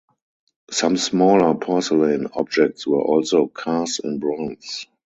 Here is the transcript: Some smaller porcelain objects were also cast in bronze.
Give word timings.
Some 0.71 0.97
smaller 0.97 1.53
porcelain 1.53 2.25
objects 2.33 2.87
were 2.87 3.03
also 3.03 3.45
cast 3.45 3.99
in 4.03 4.17
bronze. 4.17 4.87